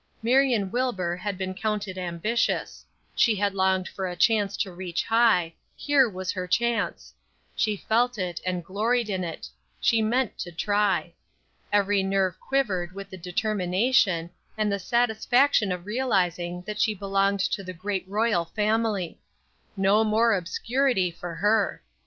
[0.23, 5.53] Marion Wilbur had been counted ambitious; she had longed for a chance to reach high;
[5.75, 7.13] here was her chance;
[7.55, 9.47] she felt it, and gloried in it;
[9.79, 11.13] she meant to try.
[11.71, 17.63] Every nerve quivered with the determination, and the satisfaction of realizing that she belonged to
[17.63, 19.19] the great royal family.
[19.77, 21.83] No more obscurity for her.